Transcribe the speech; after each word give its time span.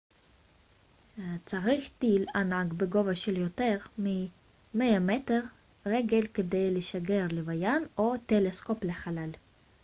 צריך 1.45 1.89
טיל 1.99 2.25
ענק 2.35 2.73
בגובה 2.73 3.15
של 3.15 3.37
יותר 3.37 3.77
מ-100 3.97 4.81
רגל 5.85 6.27
כדי 6.33 6.73
לשגר 6.73 7.27
לוויין 7.31 7.85
או 7.97 8.13
טלסקופ 8.27 8.83
לחלל 8.83 9.29